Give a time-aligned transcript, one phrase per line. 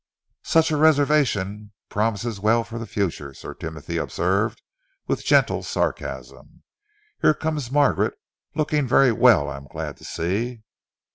[0.45, 4.59] "Such a reservation promises well for the future," Sir Timothy observed,
[5.05, 6.63] with gentle sarcasm.
[7.21, 8.15] "Here comes Margaret,
[8.55, 10.63] looking very well, I am glad to see."